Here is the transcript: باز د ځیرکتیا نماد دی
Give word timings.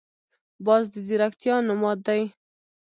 باز 0.65 0.83
د 0.93 0.95
ځیرکتیا 1.07 1.55
نماد 1.69 1.97
دی 2.07 2.21